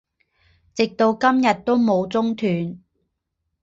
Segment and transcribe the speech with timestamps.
[0.73, 2.81] 直到今日都没有中断